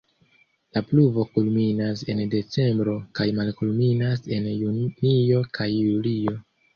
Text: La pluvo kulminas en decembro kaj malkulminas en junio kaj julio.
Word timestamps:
La 0.75 0.81
pluvo 0.91 1.25
kulminas 1.33 1.99
en 2.13 2.21
decembro 2.31 2.95
kaj 3.19 3.27
malkulminas 3.41 4.25
en 4.39 4.49
junio 4.63 5.43
kaj 5.59 5.69
julio. 5.73 6.35